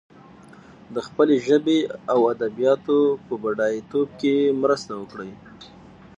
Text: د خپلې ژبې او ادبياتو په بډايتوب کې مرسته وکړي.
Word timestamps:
د 0.93 0.95
خپلې 1.07 1.35
ژبې 1.47 1.79
او 2.11 2.19
ادبياتو 2.33 2.97
په 3.25 3.33
بډايتوب 3.43 4.07
کې 4.19 4.35
مرسته 4.61 4.91
وکړي. 5.01 5.31